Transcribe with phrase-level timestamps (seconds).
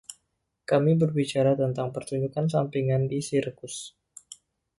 [0.69, 3.75] Kami berbicara tentang pertunjukan sampingan di sirkus.